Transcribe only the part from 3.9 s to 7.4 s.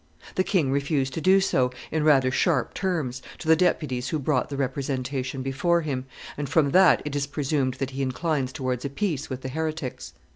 who brought the representation before him, and from that it is